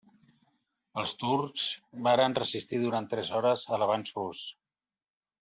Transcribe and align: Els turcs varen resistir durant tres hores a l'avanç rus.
Els 1.01 1.11
turcs 1.23 1.65
varen 2.07 2.37
resistir 2.39 2.81
durant 2.87 3.09
tres 3.13 3.31
hores 3.41 3.67
a 3.71 3.81
l'avanç 3.83 4.13
rus. 4.19 4.43